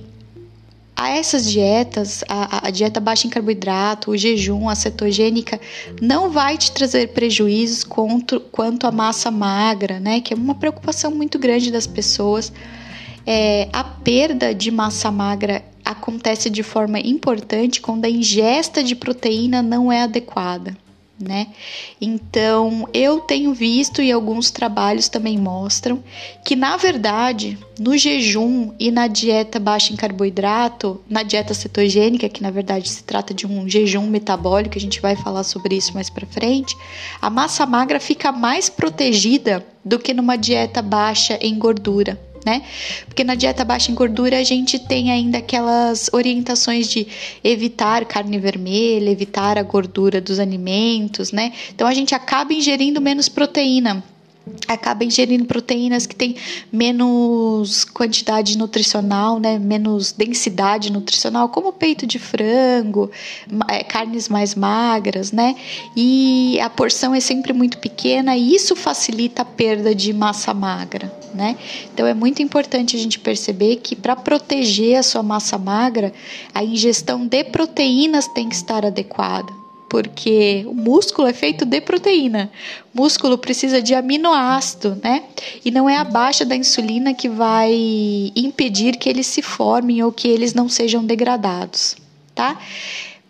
a 1.01 1.09
essas 1.09 1.49
dietas, 1.49 2.23
a, 2.29 2.67
a, 2.67 2.69
dieta 2.69 2.99
baixa 2.99 3.25
em 3.25 3.29
carboidrato, 3.29 4.11
o 4.11 4.17
jejum, 4.17 4.69
a 4.69 4.75
cetogênica, 4.75 5.59
não 5.99 6.29
vai 6.29 6.57
te 6.57 6.71
trazer 6.71 7.07
prejuízos 7.07 7.83
quanto, 7.83 8.39
quanto 8.39 8.85
a 8.85 8.91
massa 8.91 9.31
magra, 9.31 9.99
né? 9.99 10.21
Que 10.21 10.33
é 10.33 10.37
uma 10.37 10.53
preocupação 10.53 11.09
muito 11.09 11.39
grande 11.39 11.71
das 11.71 11.87
pessoas. 11.87 12.53
É, 13.25 13.67
a 13.73 13.83
perda 13.83 14.53
de 14.53 14.69
massa 14.69 15.11
magra 15.11 15.63
acontece 15.83 16.51
de 16.51 16.61
forma 16.61 16.99
importante 16.99 17.81
quando 17.81 18.05
a 18.05 18.09
ingesta 18.09 18.83
de 18.83 18.95
proteína 18.95 19.63
não 19.63 19.91
é 19.91 20.03
adequada 20.03 20.77
né? 21.21 21.47
Então, 21.99 22.87
eu 22.93 23.19
tenho 23.19 23.53
visto 23.53 24.01
e 24.01 24.11
alguns 24.11 24.51
trabalhos 24.51 25.07
também 25.07 25.37
mostram 25.37 26.03
que 26.43 26.55
na 26.55 26.77
verdade, 26.77 27.57
no 27.79 27.97
jejum 27.97 28.73
e 28.79 28.91
na 28.91 29.07
dieta 29.07 29.59
baixa 29.59 29.93
em 29.93 29.95
carboidrato, 29.95 31.01
na 31.09 31.23
dieta 31.23 31.53
cetogênica, 31.53 32.29
que 32.29 32.41
na 32.41 32.51
verdade 32.51 32.89
se 32.89 33.03
trata 33.03 33.33
de 33.33 33.45
um 33.45 33.69
jejum 33.69 34.07
metabólico, 34.07 34.77
a 34.77 34.81
gente 34.81 34.99
vai 34.99 35.15
falar 35.15 35.43
sobre 35.43 35.75
isso 35.75 35.93
mais 35.93 36.09
para 36.09 36.25
frente, 36.25 36.75
a 37.21 37.29
massa 37.29 37.65
magra 37.65 37.99
fica 37.99 38.31
mais 38.31 38.69
protegida 38.69 39.65
do 39.83 39.99
que 39.99 40.13
numa 40.13 40.35
dieta 40.35 40.81
baixa 40.81 41.37
em 41.41 41.57
gordura 41.57 42.30
né? 42.45 42.63
Porque 43.05 43.23
na 43.23 43.35
dieta 43.35 43.63
baixa 43.63 43.91
em 43.91 43.95
gordura 43.95 44.39
a 44.39 44.43
gente 44.43 44.79
tem 44.79 45.11
ainda 45.11 45.37
aquelas 45.37 46.09
orientações 46.13 46.87
de 46.87 47.07
evitar 47.43 48.05
carne 48.05 48.39
vermelha, 48.39 49.09
evitar 49.09 49.57
a 49.57 49.63
gordura 49.63 50.19
dos 50.19 50.39
alimentos, 50.39 51.31
né? 51.31 51.53
Então 51.73 51.87
a 51.87 51.93
gente 51.93 52.15
acaba 52.15 52.53
ingerindo 52.53 53.01
menos 53.01 53.29
proteína 53.29 54.03
acaba 54.67 55.03
ingerindo 55.03 55.45
proteínas 55.45 56.05
que 56.05 56.15
têm 56.15 56.35
menos 56.71 57.85
quantidade 57.85 58.57
nutricional, 58.57 59.39
né, 59.39 59.59
menos 59.59 60.11
densidade 60.11 60.91
nutricional, 60.91 61.49
como 61.49 61.71
peito 61.71 62.07
de 62.07 62.17
frango, 62.17 63.11
é, 63.69 63.83
carnes 63.83 64.27
mais 64.27 64.55
magras, 64.55 65.31
né, 65.31 65.55
e 65.95 66.59
a 66.59 66.69
porção 66.69 67.13
é 67.13 67.19
sempre 67.19 67.53
muito 67.53 67.77
pequena 67.77 68.35
e 68.35 68.55
isso 68.55 68.75
facilita 68.75 69.43
a 69.43 69.45
perda 69.45 69.93
de 69.93 70.11
massa 70.11 70.53
magra, 70.53 71.13
né. 71.33 71.55
Então 71.93 72.07
é 72.07 72.13
muito 72.13 72.41
importante 72.41 72.95
a 72.95 72.99
gente 72.99 73.19
perceber 73.19 73.77
que 73.77 73.95
para 73.95 74.15
proteger 74.15 74.97
a 74.97 75.03
sua 75.03 75.21
massa 75.21 75.57
magra, 75.57 76.11
a 76.53 76.63
ingestão 76.63 77.27
de 77.27 77.43
proteínas 77.43 78.27
tem 78.27 78.49
que 78.49 78.55
estar 78.55 78.85
adequada 78.85 79.60
porque 79.91 80.63
o 80.67 80.73
músculo 80.73 81.27
é 81.27 81.33
feito 81.33 81.65
de 81.65 81.81
proteína. 81.81 82.49
O 82.95 83.01
músculo 83.01 83.37
precisa 83.37 83.81
de 83.81 83.93
aminoácido, 83.93 84.97
né? 85.03 85.23
E 85.65 85.69
não 85.69 85.89
é 85.89 85.97
a 85.97 86.05
baixa 86.05 86.45
da 86.45 86.55
insulina 86.55 87.13
que 87.13 87.27
vai 87.27 87.73
impedir 88.33 88.95
que 88.95 89.09
eles 89.09 89.27
se 89.27 89.41
formem 89.41 90.01
ou 90.01 90.09
que 90.09 90.29
eles 90.29 90.53
não 90.53 90.69
sejam 90.69 91.03
degradados, 91.03 91.97
tá? 92.33 92.57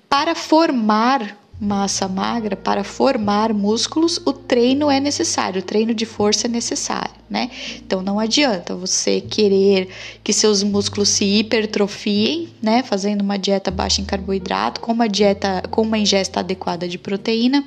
Para 0.07 0.35
formar 0.35 1.35
massa 1.61 2.07
magra, 2.07 2.55
para 2.55 2.83
formar 2.83 3.53
músculos, 3.53 4.19
o 4.25 4.33
treino 4.33 4.89
é 4.89 4.99
necessário, 4.99 5.61
o 5.61 5.63
treino 5.63 5.93
de 5.93 6.07
força 6.07 6.47
é 6.47 6.49
necessário, 6.49 7.13
né? 7.29 7.51
Então 7.77 8.01
não 8.01 8.19
adianta 8.19 8.75
você 8.75 9.21
querer 9.21 9.87
que 10.23 10.33
seus 10.33 10.63
músculos 10.63 11.09
se 11.09 11.23
hipertrofiem, 11.23 12.49
né, 12.59 12.81
fazendo 12.81 13.21
uma 13.21 13.37
dieta 13.37 13.69
baixa 13.69 14.01
em 14.01 14.05
carboidrato, 14.05 14.81
com 14.81 14.91
uma 14.91 15.07
dieta 15.07 15.61
com 15.69 15.83
uma 15.83 15.99
ingesta 15.99 16.39
adequada 16.39 16.87
de 16.87 16.97
proteína. 16.97 17.63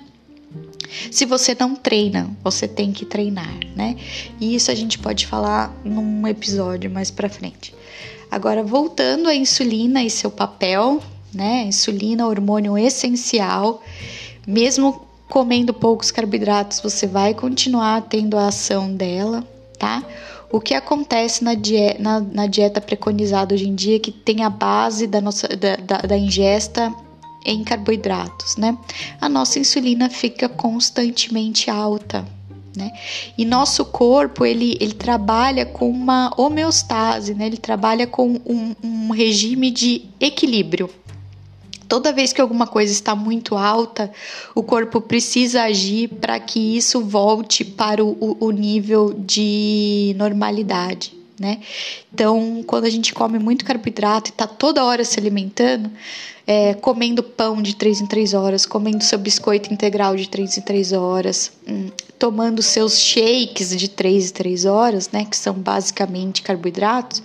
Se 1.12 1.24
você 1.24 1.56
não 1.58 1.76
treina, 1.76 2.36
você 2.42 2.66
tem 2.66 2.90
que 2.90 3.04
treinar, 3.04 3.58
né? 3.76 3.96
E 4.40 4.56
isso 4.56 4.72
a 4.72 4.74
gente 4.74 4.98
pode 4.98 5.24
falar 5.24 5.72
num 5.84 6.26
episódio 6.26 6.90
mais 6.90 7.12
para 7.12 7.28
frente. 7.28 7.72
Agora 8.28 8.64
voltando 8.64 9.28
à 9.28 9.34
insulina 9.34 10.02
e 10.02 10.10
seu 10.10 10.32
papel 10.32 11.00
né? 11.34 11.64
Insulina, 11.64 12.26
hormônio 12.26 12.78
essencial. 12.78 13.82
Mesmo 14.46 15.04
comendo 15.28 15.74
poucos 15.74 16.10
carboidratos, 16.10 16.80
você 16.80 17.06
vai 17.06 17.34
continuar 17.34 18.02
tendo 18.02 18.36
a 18.36 18.48
ação 18.48 18.94
dela, 18.94 19.46
tá? 19.78 20.02
O 20.50 20.60
que 20.60 20.74
acontece 20.74 21.42
na 21.42 21.54
dieta, 21.54 22.00
na, 22.00 22.20
na 22.20 22.46
dieta 22.46 22.80
preconizada 22.80 23.54
hoje 23.54 23.68
em 23.68 23.74
dia, 23.74 23.98
que 23.98 24.12
tem 24.12 24.44
a 24.44 24.50
base 24.50 25.06
da, 25.06 25.20
nossa, 25.20 25.48
da, 25.48 25.76
da, 25.76 25.98
da 25.98 26.16
ingesta 26.16 26.94
em 27.44 27.64
carboidratos, 27.64 28.56
né? 28.56 28.78
A 29.20 29.28
nossa 29.28 29.58
insulina 29.58 30.08
fica 30.08 30.48
constantemente 30.48 31.68
alta, 31.68 32.24
né? 32.76 32.92
E 33.36 33.44
nosso 33.44 33.84
corpo 33.84 34.46
ele, 34.46 34.76
ele 34.80 34.94
trabalha 34.94 35.66
com 35.66 35.88
uma 35.90 36.32
homeostase, 36.36 37.34
né? 37.34 37.46
Ele 37.46 37.56
trabalha 37.56 38.06
com 38.06 38.40
um, 38.46 38.74
um 38.82 39.10
regime 39.10 39.70
de 39.70 40.02
equilíbrio. 40.20 40.88
Toda 41.88 42.12
vez 42.12 42.32
que 42.32 42.40
alguma 42.40 42.66
coisa 42.66 42.92
está 42.92 43.14
muito 43.14 43.56
alta, 43.56 44.10
o 44.54 44.62
corpo 44.62 45.00
precisa 45.00 45.62
agir 45.62 46.08
para 46.08 46.38
que 46.40 46.76
isso 46.76 47.00
volte 47.00 47.64
para 47.64 48.04
o, 48.04 48.36
o 48.40 48.50
nível 48.50 49.14
de 49.16 50.14
normalidade. 50.16 51.14
Né? 51.38 51.60
Então, 52.12 52.62
quando 52.66 52.84
a 52.84 52.90
gente 52.90 53.12
come 53.12 53.38
muito 53.38 53.64
carboidrato 53.64 54.30
e 54.30 54.32
está 54.32 54.46
toda 54.46 54.84
hora 54.84 55.04
se 55.04 55.18
alimentando, 55.18 55.90
é, 56.46 56.74
comendo 56.74 57.22
pão 57.22 57.60
de 57.60 57.74
3 57.74 58.02
em 58.02 58.06
3 58.06 58.34
horas, 58.34 58.66
comendo 58.66 59.02
seu 59.02 59.18
biscoito 59.18 59.72
integral 59.72 60.14
de 60.14 60.28
3 60.28 60.58
em 60.58 60.60
3 60.60 60.92
horas, 60.92 61.52
hum, 61.66 61.90
tomando 62.18 62.62
seus 62.62 62.98
shakes 62.98 63.76
de 63.76 63.88
3 63.88 64.30
em 64.30 64.32
3 64.32 64.64
horas, 64.64 65.10
né, 65.10 65.24
que 65.24 65.36
são 65.36 65.54
basicamente 65.54 66.42
carboidratos, 66.42 67.22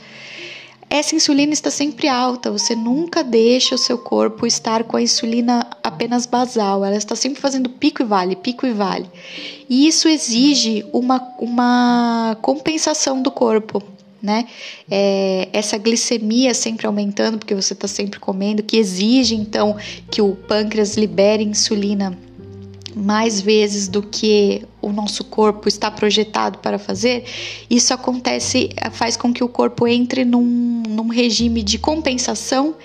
essa 0.89 1.15
insulina 1.15 1.53
está 1.53 1.69
sempre 1.69 2.08
alta, 2.08 2.50
você 2.50 2.75
nunca 2.75 3.24
deixa 3.24 3.75
o 3.75 3.77
seu 3.77 3.98
corpo 3.98 4.48
estar 4.48 4.84
com 4.84 4.98
a 4.98 5.01
insulina 5.01 5.65
apenas 5.84 6.25
basal, 6.25 6.84
ela 6.84 6.98
está 6.98 7.15
sempre 7.15 7.39
fazendo 7.39 7.69
pico 7.69 8.01
e 8.01 8.05
vale, 8.05 8.36
pico 8.36 8.65
e 8.65 8.74
vale. 8.74 9.05
E 9.69 9.88
isso 9.88 10.08
exige 10.08 10.84
uma, 10.91 11.22
uma 11.38 12.36
compensação 12.41 13.22
do 13.22 13.29
corpo, 13.29 13.84
né? 14.22 14.48
É, 14.89 15.48
essa 15.53 15.77
glicemia 15.77 16.55
sempre 16.55 16.88
aumentando, 16.88 17.38
porque 17.38 17.53
você 17.53 17.74
está 17.74 17.88
sempre 17.88 18.19
comendo, 18.19 18.63
que 18.63 18.75
exige 18.75 19.36
então 19.36 19.77
que 20.10 20.24
o 20.24 20.36
pâncreas 20.36 20.98
libere 20.98 21.43
insulina 21.43 22.17
mais 22.96 23.41
vezes 23.41 23.88
do 23.88 24.01
que 24.01 24.65
o 24.81 24.91
nosso 24.91 25.24
corpo 25.24 25.67
está 25.67 25.89
projetado 25.91 26.60
para 26.60 26.79
fazer, 26.79 27.25
isso 27.69 27.93
acontece, 27.93 28.69
faz 28.91 29.17
com 29.17 29.34
que 29.34 29.43
o 29.43 29.50
corpo 29.50 29.88
entre 29.88 30.25
num, 30.25 30.84
num 30.88 31.08
regime 31.08 31.62
de 31.63 31.77
compensação 31.77 32.75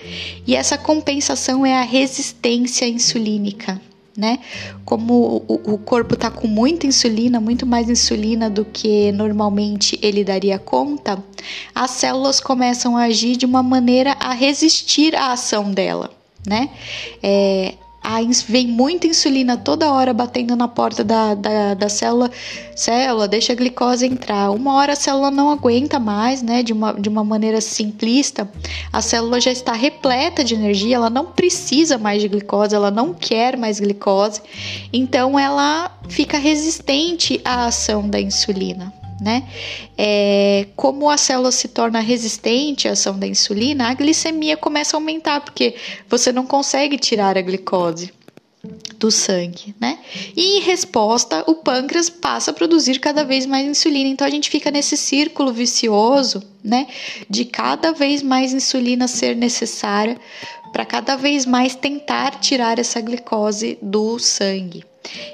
e 0.45 0.55
essa 0.55 0.77
compensação 0.77 1.65
é 1.65 1.77
a 1.77 1.81
resistência 1.81 2.87
insulínica. 2.87 3.81
Né? 4.17 4.39
Como 4.85 5.43
o, 5.45 5.73
o 5.73 5.77
corpo 5.77 6.13
está 6.13 6.31
com 6.31 6.47
muita 6.47 6.87
insulina, 6.87 7.41
muito 7.41 7.65
mais 7.65 7.89
insulina 7.89 8.49
do 8.49 8.63
que 8.63 9.11
normalmente 9.11 9.99
ele 10.01 10.23
daria 10.23 10.57
conta, 10.57 11.21
as 11.73 11.91
células 11.91 12.39
começam 12.39 12.95
a 12.95 13.03
agir 13.03 13.35
de 13.35 13.45
uma 13.45 13.61
maneira 13.61 14.15
a 14.17 14.33
resistir 14.33 15.13
à 15.17 15.33
ação 15.33 15.69
dela, 15.69 16.11
né? 16.47 16.69
É, 17.21 17.73
a, 18.05 18.19
vem 18.47 18.67
muita 18.67 19.07
insulina 19.07 19.57
toda 19.57 19.91
hora 19.91 20.13
batendo 20.13 20.55
na 20.55 20.67
porta 20.67 21.03
da, 21.03 21.33
da, 21.33 21.73
da 21.73 21.89
célula, 21.89 22.29
célula, 22.75 23.27
deixa 23.27 23.53
a 23.53 23.55
glicose 23.55 24.05
entrar. 24.05 24.51
Uma 24.51 24.75
hora 24.75 24.93
a 24.93 24.95
célula 24.95 25.31
não 25.31 25.49
aguenta 25.49 25.97
mais, 25.99 26.43
né? 26.43 26.61
De 26.61 26.71
uma, 26.71 26.93
de 26.93 27.09
uma 27.09 27.23
maneira 27.23 27.59
simplista, 27.59 28.47
a 28.93 29.01
célula 29.01 29.41
já 29.41 29.51
está 29.51 29.73
repleta 29.73 30.43
de 30.43 30.53
energia, 30.53 30.97
ela 30.97 31.09
não 31.09 31.25
precisa 31.25 31.97
mais 31.97 32.21
de 32.21 32.27
glicose, 32.27 32.75
ela 32.75 32.91
não 32.91 33.11
quer 33.11 33.57
mais 33.57 33.79
glicose, 33.79 34.39
então 34.93 35.39
ela 35.39 35.91
fica 36.07 36.37
resistente 36.37 37.41
à 37.43 37.65
ação 37.65 38.07
da 38.07 38.21
insulina 38.21 38.93
né? 39.19 39.47
É, 39.97 40.67
como 40.75 41.09
a 41.09 41.17
célula 41.17 41.51
se 41.51 41.67
torna 41.67 41.99
resistente 41.99 42.87
à 42.87 42.91
ação 42.91 43.17
da 43.17 43.27
insulina, 43.27 43.89
a 43.89 43.93
glicemia 43.93 44.57
começa 44.57 44.95
a 44.95 44.99
aumentar, 44.99 45.41
porque 45.41 45.75
você 46.09 46.31
não 46.31 46.45
consegue 46.45 46.97
tirar 46.97 47.37
a 47.37 47.41
glicose 47.41 48.11
do 48.97 49.11
sangue, 49.11 49.75
né? 49.79 49.99
E 50.35 50.57
em 50.57 50.61
resposta, 50.61 51.43
o 51.47 51.55
pâncreas 51.55 52.09
passa 52.09 52.51
a 52.51 52.53
produzir 52.53 52.99
cada 52.99 53.23
vez 53.23 53.45
mais 53.45 53.67
insulina. 53.67 54.09
Então 54.09 54.25
a 54.25 54.29
gente 54.29 54.49
fica 54.49 54.71
nesse 54.71 54.97
círculo 54.97 55.53
vicioso, 55.53 56.41
né? 56.63 56.87
De 57.29 57.45
cada 57.45 57.91
vez 57.91 58.23
mais 58.23 58.53
insulina 58.53 59.07
ser 59.07 59.35
necessária 59.35 60.17
para 60.71 60.85
cada 60.85 61.15
vez 61.15 61.45
mais 61.45 61.75
tentar 61.75 62.39
tirar 62.39 62.79
essa 62.79 62.99
glicose 62.99 63.77
do 63.81 64.19
sangue. 64.19 64.83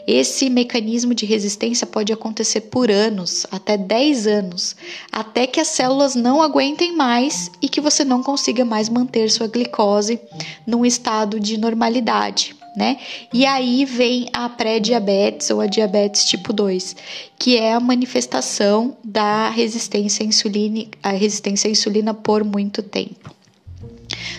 Esse 0.07 0.49
mecanismo 0.49 1.13
de 1.13 1.25
resistência 1.25 1.87
pode 1.87 2.11
acontecer 2.11 2.61
por 2.61 2.89
anos, 2.89 3.45
até 3.51 3.77
10 3.77 4.27
anos, 4.27 4.75
até 5.11 5.47
que 5.47 5.59
as 5.59 5.67
células 5.67 6.15
não 6.15 6.41
aguentem 6.41 6.95
mais 6.95 7.51
e 7.61 7.69
que 7.69 7.81
você 7.81 8.03
não 8.03 8.23
consiga 8.23 8.65
mais 8.65 8.89
manter 8.89 9.29
sua 9.29 9.47
glicose 9.47 10.19
num 10.65 10.85
estado 10.85 11.39
de 11.39 11.57
normalidade. 11.57 12.55
Né? 12.75 12.97
E 13.33 13.45
aí 13.45 13.83
vem 13.83 14.29
a 14.31 14.47
pré-diabetes 14.47 15.49
ou 15.49 15.59
a 15.59 15.67
diabetes 15.67 16.23
tipo 16.23 16.53
2, 16.53 16.95
que 17.37 17.57
é 17.57 17.73
a 17.73 17.81
manifestação 17.81 18.95
da 19.03 19.49
resistência 19.49 20.23
à 20.23 20.27
insulina, 20.27 20.85
a 21.03 21.09
resistência 21.09 21.67
à 21.67 21.71
insulina 21.71 22.13
por 22.13 22.45
muito 22.45 22.81
tempo. 22.81 23.40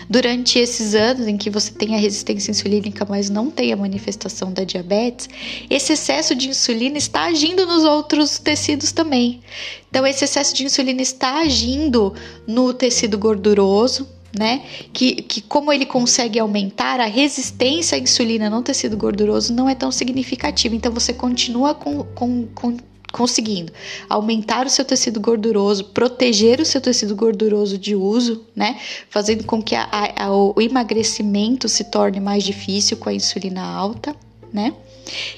Durante 0.09 0.59
esses 0.59 0.95
anos 0.95 1.27
em 1.27 1.37
que 1.37 1.49
você 1.49 1.71
tem 1.71 1.95
a 1.95 1.97
resistência 1.97 2.51
insulínica, 2.51 3.05
mas 3.07 3.29
não 3.29 3.49
tem 3.49 3.71
a 3.71 3.77
manifestação 3.77 4.51
da 4.51 4.63
diabetes, 4.63 5.29
esse 5.69 5.93
excesso 5.93 6.35
de 6.35 6.49
insulina 6.49 6.97
está 6.97 7.25
agindo 7.25 7.65
nos 7.65 7.83
outros 7.83 8.37
tecidos 8.39 8.91
também. 8.91 9.41
Então, 9.89 10.05
esse 10.05 10.23
excesso 10.23 10.55
de 10.55 10.65
insulina 10.65 11.01
está 11.01 11.39
agindo 11.39 12.13
no 12.47 12.73
tecido 12.73 13.17
gorduroso, 13.17 14.07
né? 14.37 14.63
Que, 14.91 15.21
que 15.21 15.41
como 15.41 15.71
ele 15.71 15.85
consegue 15.85 16.39
aumentar 16.39 16.99
a 16.99 17.05
resistência 17.05 17.95
à 17.95 17.99
insulina 17.99 18.49
no 18.49 18.63
tecido 18.63 18.97
gorduroso 18.97 19.53
não 19.53 19.69
é 19.69 19.75
tão 19.75 19.91
significativa. 19.91 20.75
Então 20.75 20.91
você 20.91 21.13
continua 21.13 21.75
com, 21.75 22.03
com, 22.03 22.47
com 22.47 22.77
conseguindo 23.13 23.71
aumentar 24.09 24.65
o 24.65 24.69
seu 24.69 24.83
tecido 24.83 25.21
gorduroso, 25.21 25.85
proteger 25.85 26.59
o 26.59 26.65
seu 26.65 26.81
tecido 26.81 27.15
gorduroso 27.15 27.77
de 27.77 27.95
uso, 27.95 28.43
né? 28.55 28.79
Fazendo 29.07 29.43
com 29.43 29.61
que 29.61 29.75
a, 29.75 29.87
a, 30.17 30.35
o 30.35 30.59
emagrecimento 30.59 31.69
se 31.69 31.85
torne 31.85 32.19
mais 32.19 32.43
difícil 32.43 32.97
com 32.97 33.09
a 33.09 33.13
insulina 33.13 33.61
alta, 33.61 34.15
né? 34.51 34.73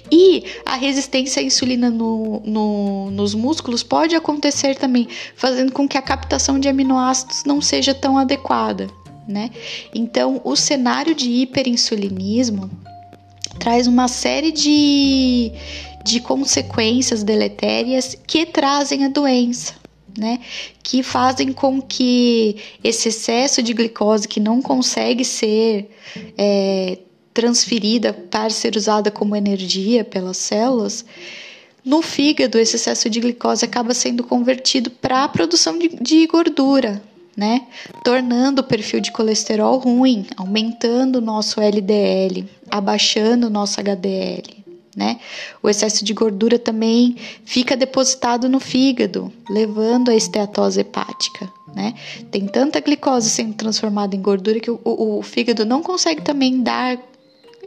E 0.10 0.46
a 0.65 0.75
resistência 0.75 1.41
à 1.41 1.44
insulina 1.44 1.89
no, 1.89 2.41
no, 2.46 3.12
nos 3.12 3.36
músculos 3.36 3.84
pode 3.84 4.15
acontecer 4.15 4.75
também, 4.75 5.10
fazendo 5.36 5.74
com 5.74 5.86
que 5.86 5.98
a 5.98 6.01
captação 6.01 6.58
de 6.58 6.70
aminoácidos 6.70 7.44
não 7.44 7.62
seja 7.62 7.94
tão 7.94 8.17
adequada, 8.17 8.88
né? 9.27 9.50
Então, 9.94 10.39
o 10.46 10.55
cenário 10.55 11.13
de 11.13 11.29
hiperinsulinismo 11.29 12.70
traz 13.60 13.86
uma 13.86 14.08
série 14.08 14.51
de, 14.51 15.51
de 16.06 16.20
consequências 16.20 17.24
deletérias 17.24 18.16
que 18.28 18.46
trazem 18.46 19.04
a 19.06 19.10
doença. 19.10 19.74
Né, 20.18 20.40
que 20.82 21.04
fazem 21.04 21.52
com 21.52 21.82
que 21.82 22.56
esse 22.82 23.10
excesso 23.10 23.62
de 23.62 23.74
glicose 23.74 24.29
que 24.29 24.40
não 24.40 24.62
consegue 24.62 25.25
ser 25.25 25.90
é, 26.38 27.00
transferida 27.34 28.14
para 28.14 28.50
ser 28.50 28.77
usada 28.77 29.12
como 29.12 29.36
energia 29.36 30.06
pelas 30.06 30.38
células, 30.38 31.03
no 31.84 32.01
fígado 32.01 32.58
esse 32.58 32.77
excesso 32.77 33.10
de 33.10 33.20
glicose 33.20 33.66
acaba 33.66 33.94
sendo 33.94 34.24
convertido 34.24 34.90
para 34.90 35.25
a 35.25 35.27
produção 35.27 35.77
de, 35.77 35.90
de 35.90 36.25
gordura, 36.27 37.03
né? 37.36 37.68
Tornando 38.01 38.62
o 38.62 38.66
perfil 38.66 39.01
de 39.01 39.12
colesterol 39.12 39.79
ruim, 39.79 40.27
aumentando 40.38 41.18
o 41.18 41.22
nosso 41.22 41.60
LDL, 41.60 42.48
abaixando 42.72 43.48
o 43.48 43.50
nosso 43.50 43.82
HDL 43.82 44.54
né? 44.96 45.20
O 45.62 45.70
excesso 45.70 46.05
de 46.05 46.14
gordura 46.14 46.58
também 46.58 47.18
fica 47.44 47.75
depositado 47.75 48.48
no 48.48 48.60
fígado, 48.60 49.31
levando 49.50 50.10
à 50.10 50.16
esteatose 50.16 50.79
hepática, 50.79 51.51
né? 51.75 51.94
Tem 52.31 52.48
tanta 52.48 52.79
glicose 52.79 53.29
sendo 53.29 53.53
transformada 53.53 54.16
em 54.16 54.22
gordura 54.22 54.60
que 54.60 54.72
o, 54.72 54.79
o, 54.84 55.20
o 55.20 55.22
fígado 55.22 55.66
não 55.66 55.84
consegue 55.84 56.22
também 56.22 56.62
dar 56.62 56.98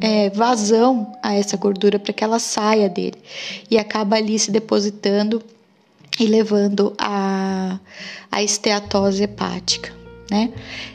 é, 0.00 0.30
vazão 0.30 1.12
a 1.22 1.34
essa 1.34 1.56
gordura 1.56 1.98
para 1.98 2.12
que 2.12 2.24
ela 2.24 2.38
saia 2.38 2.88
dele 2.88 3.18
e 3.70 3.76
acaba 3.76 4.16
ali 4.16 4.38
se 4.38 4.50
depositando 4.50 5.42
e 6.18 6.26
levando 6.26 6.94
a, 6.98 7.78
a 8.30 8.42
esteatose 8.42 9.22
hepática 9.22 9.97
né? 10.30 10.50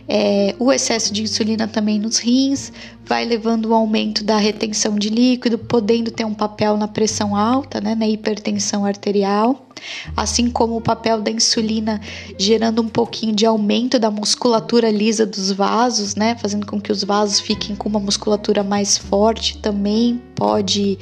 É, 0.07 0.55
o 0.59 0.71
excesso 0.71 1.11
de 1.13 1.23
insulina 1.23 1.67
também 1.67 1.97
nos 1.97 2.19
rins 2.19 2.71
vai 3.05 3.25
levando 3.25 3.73
ao 3.73 3.81
aumento 3.81 4.23
da 4.23 4.37
retenção 4.37 4.95
de 4.95 5.09
líquido, 5.09 5.57
podendo 5.57 6.11
ter 6.11 6.25
um 6.25 6.33
papel 6.33 6.77
na 6.77 6.87
pressão 6.87 7.35
alta, 7.35 7.81
né, 7.81 7.95
na 7.95 8.07
hipertensão 8.07 8.85
arterial, 8.85 9.67
assim 10.15 10.49
como 10.49 10.77
o 10.77 10.81
papel 10.81 11.21
da 11.21 11.31
insulina 11.31 11.99
gerando 12.37 12.81
um 12.81 12.87
pouquinho 12.87 13.35
de 13.35 13.45
aumento 13.45 13.99
da 13.99 14.09
musculatura 14.09 14.89
lisa 14.89 15.25
dos 15.25 15.51
vasos, 15.51 16.15
né, 16.15 16.35
fazendo 16.35 16.65
com 16.65 16.79
que 16.79 16.91
os 16.91 17.03
vasos 17.03 17.39
fiquem 17.39 17.75
com 17.75 17.89
uma 17.89 17.99
musculatura 17.99 18.63
mais 18.63 18.97
forte, 18.97 19.57
também 19.57 20.21
pode 20.35 20.97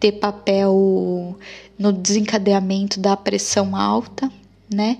ter 0.00 0.12
papel 0.12 1.36
no 1.78 1.92
desencadeamento 1.92 2.98
da 2.98 3.16
pressão 3.16 3.76
alta, 3.76 4.30
né? 4.72 4.98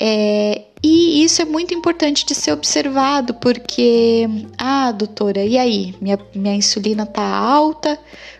É, 0.00 0.62
e 0.82 1.22
isso 1.22 1.40
é 1.40 1.44
muito 1.44 1.72
importante 1.72 2.26
de 2.26 2.34
ser 2.34 2.52
observado, 2.52 3.34
porque, 3.34 4.26
ah, 4.58 4.90
doutora, 4.90 5.44
e 5.44 5.56
aí? 5.56 5.94
Minha, 6.00 6.18
minha 6.34 6.54
insulina 6.54 7.06
tá 7.06 7.22
alta, 7.22 7.98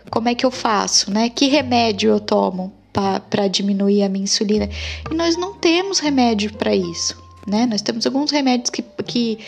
como 0.09 0.27
é 0.27 0.35
que 0.35 0.45
eu 0.45 0.51
faço, 0.51 1.11
né? 1.11 1.29
Que 1.29 1.47
remédio 1.47 2.09
eu 2.09 2.19
tomo 2.19 2.73
para 2.91 3.47
diminuir 3.47 4.03
a 4.03 4.09
minha 4.09 4.25
insulina? 4.25 4.69
E 5.09 5.15
nós 5.15 5.37
não 5.37 5.53
temos 5.53 5.99
remédio 5.99 6.53
para 6.53 6.75
isso, 6.75 7.17
né? 7.47 7.65
Nós 7.65 7.81
temos 7.81 8.05
alguns 8.05 8.29
remédios 8.29 8.69
que, 8.69 8.83
que 9.05 9.39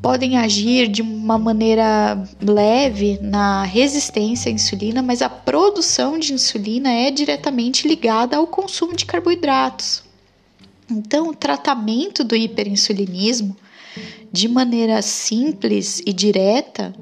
podem 0.00 0.36
agir 0.36 0.86
de 0.86 1.02
uma 1.02 1.38
maneira 1.38 2.22
leve 2.40 3.18
na 3.20 3.64
resistência 3.64 4.50
à 4.50 4.54
insulina, 4.54 5.02
mas 5.02 5.22
a 5.22 5.28
produção 5.28 6.18
de 6.18 6.34
insulina 6.34 6.92
é 6.92 7.10
diretamente 7.10 7.88
ligada 7.88 8.36
ao 8.36 8.46
consumo 8.46 8.94
de 8.94 9.06
carboidratos. 9.06 10.04
Então, 10.90 11.28
o 11.28 11.34
tratamento 11.34 12.22
do 12.22 12.36
hiperinsulinismo, 12.36 13.56
de 14.30 14.48
maneira 14.48 15.00
simples 15.00 16.02
e 16.04 16.12
direta, 16.12 16.94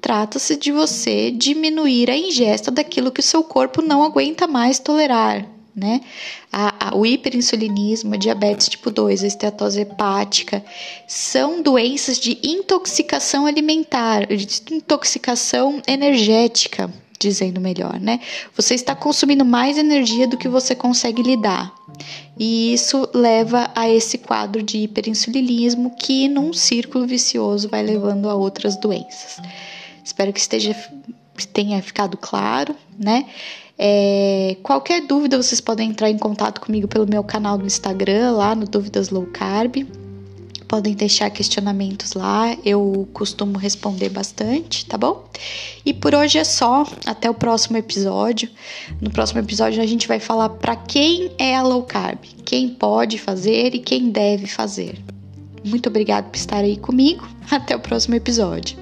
trata-se 0.00 0.56
de 0.56 0.70
você 0.70 1.30
diminuir 1.30 2.10
a 2.10 2.16
ingesta 2.16 2.70
daquilo 2.70 3.10
que 3.10 3.20
o 3.20 3.22
seu 3.22 3.42
corpo 3.42 3.80
não 3.80 4.02
aguenta 4.02 4.46
mais 4.46 4.78
tolerar. 4.78 5.46
Né? 5.74 6.02
A, 6.52 6.88
a, 6.88 6.96
o 6.96 7.04
hiperinsulinismo, 7.04 8.14
a 8.14 8.16
diabetes 8.16 8.68
tipo 8.68 8.90
2, 8.90 9.24
a 9.24 9.26
esteatose 9.26 9.80
hepática, 9.80 10.64
são 11.08 11.62
doenças 11.62 12.18
de 12.18 12.38
intoxicação 12.44 13.46
alimentar, 13.46 14.26
de 14.26 14.46
intoxicação 14.72 15.82
energética, 15.86 16.92
dizendo 17.18 17.60
melhor, 17.60 17.98
né? 18.00 18.20
Você 18.56 18.74
está 18.74 18.94
consumindo 18.94 19.44
mais 19.44 19.78
energia 19.78 20.26
do 20.26 20.36
que 20.36 20.48
você 20.48 20.74
consegue 20.74 21.22
lidar. 21.22 21.72
E 22.38 22.72
isso 22.72 23.08
leva 23.14 23.70
a 23.74 23.88
esse 23.88 24.18
quadro 24.18 24.62
de 24.62 24.78
hiperinsulinismo 24.78 25.94
que, 25.96 26.28
num 26.28 26.52
círculo 26.52 27.06
vicioso, 27.06 27.68
vai 27.68 27.82
levando 27.82 28.28
a 28.28 28.34
outras 28.34 28.76
doenças. 28.76 29.40
Espero 30.04 30.32
que 30.32 30.40
esteja 30.40 30.74
tenha 31.52 31.82
ficado 31.82 32.16
claro, 32.16 32.76
né? 32.96 33.26
É, 33.76 34.56
qualquer 34.62 35.04
dúvida, 35.04 35.36
vocês 35.36 35.60
podem 35.60 35.90
entrar 35.90 36.08
em 36.08 36.18
contato 36.18 36.60
comigo 36.60 36.86
pelo 36.86 37.08
meu 37.08 37.24
canal 37.24 37.58
do 37.58 37.66
Instagram, 37.66 38.32
lá 38.32 38.54
no 38.54 38.66
Dúvidas 38.66 39.10
Low 39.10 39.26
Carb 39.26 39.84
podem 40.74 40.92
deixar 40.92 41.30
questionamentos 41.30 42.14
lá, 42.14 42.52
eu 42.64 43.08
costumo 43.12 43.56
responder 43.56 44.08
bastante, 44.08 44.84
tá 44.84 44.98
bom? 44.98 45.24
E 45.86 45.94
por 45.94 46.16
hoje 46.16 46.36
é 46.36 46.42
só, 46.42 46.84
até 47.06 47.30
o 47.30 47.34
próximo 47.34 47.76
episódio. 47.76 48.50
No 49.00 49.08
próximo 49.08 49.38
episódio 49.38 49.80
a 49.80 49.86
gente 49.86 50.08
vai 50.08 50.18
falar 50.18 50.48
para 50.48 50.74
quem 50.74 51.30
é 51.38 51.54
a 51.54 51.62
low 51.62 51.84
carb, 51.84 52.18
quem 52.44 52.70
pode 52.70 53.18
fazer 53.18 53.72
e 53.72 53.78
quem 53.78 54.10
deve 54.10 54.48
fazer. 54.48 54.98
Muito 55.64 55.88
obrigado 55.88 56.28
por 56.28 56.36
estar 56.36 56.58
aí 56.58 56.76
comigo. 56.76 57.24
Até 57.48 57.76
o 57.76 57.78
próximo 57.78 58.16
episódio. 58.16 58.76